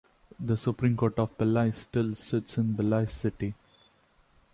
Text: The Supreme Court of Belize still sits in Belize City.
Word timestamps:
The 0.39 0.57
Supreme 0.57 0.97
Court 0.97 1.19
of 1.19 1.37
Belize 1.37 1.77
still 1.77 2.15
sits 2.15 2.57
in 2.57 2.73
Belize 2.73 3.11
City. 3.13 3.53